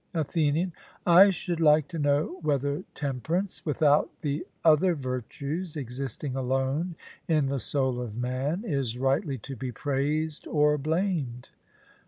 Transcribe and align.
ATHENIAN: 0.15 0.73
I 1.05 1.29
should 1.29 1.59
like 1.59 1.87
to 1.89 1.99
know 1.99 2.39
whether 2.41 2.83
temperance 2.95 3.63
without 3.67 4.09
the 4.21 4.47
other 4.65 4.95
virtues, 4.95 5.77
existing 5.77 6.35
alone 6.35 6.95
in 7.27 7.45
the 7.45 7.59
soul 7.59 8.01
of 8.01 8.17
man, 8.17 8.63
is 8.65 8.97
rightly 8.97 9.37
to 9.37 9.55
be 9.55 9.71
praised 9.71 10.47
or 10.47 10.75
blamed? 10.79 11.51